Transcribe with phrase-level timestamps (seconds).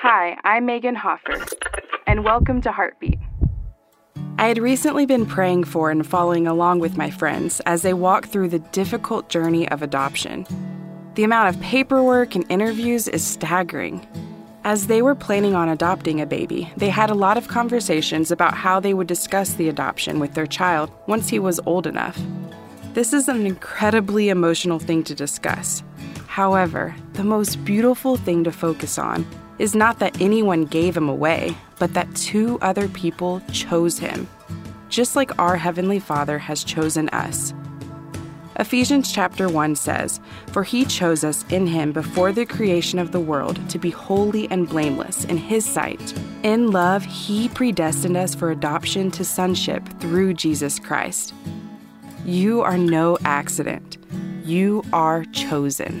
[0.00, 1.44] Hi, I'm Megan Hoffer,
[2.06, 3.18] and welcome to Heartbeat.
[4.38, 8.28] I had recently been praying for and following along with my friends as they walk
[8.28, 10.46] through the difficult journey of adoption.
[11.16, 14.06] The amount of paperwork and interviews is staggering.
[14.62, 18.54] As they were planning on adopting a baby, they had a lot of conversations about
[18.54, 22.16] how they would discuss the adoption with their child once he was old enough.
[22.94, 25.82] This is an incredibly emotional thing to discuss.
[26.38, 29.26] However, the most beautiful thing to focus on
[29.58, 34.28] is not that anyone gave him away, but that two other people chose him,
[34.88, 37.52] just like our Heavenly Father has chosen us.
[38.54, 40.20] Ephesians chapter 1 says,
[40.52, 44.48] For he chose us in him before the creation of the world to be holy
[44.48, 46.14] and blameless in his sight.
[46.44, 51.34] In love, he predestined us for adoption to sonship through Jesus Christ.
[52.24, 53.98] You are no accident.
[54.44, 56.00] You are chosen.